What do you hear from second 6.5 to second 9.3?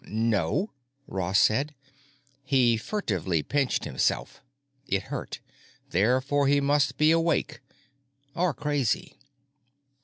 must be awake. Or crazy.